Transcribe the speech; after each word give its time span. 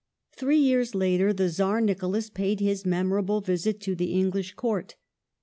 Three 0.35 0.57
years 0.57 0.95
later 0.95 1.31
the 1.31 1.47
Czar 1.47 1.79
Nicholas 1.79 2.31
paid 2.31 2.59
his 2.59 2.87
memorable 2.87 3.39
visit 3.39 3.77
The 3.79 3.85
Czar 3.85 3.93
to 3.93 3.95
the 3.97 4.13
English 4.13 4.53
Court. 4.55 4.95